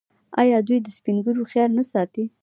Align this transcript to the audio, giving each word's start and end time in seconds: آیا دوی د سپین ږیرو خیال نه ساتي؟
آیا 0.41 0.57
دوی 0.67 0.77
د 0.81 0.87
سپین 0.97 1.17
ږیرو 1.25 1.43
خیال 1.51 1.69
نه 1.79 1.83
ساتي؟ 1.91 2.23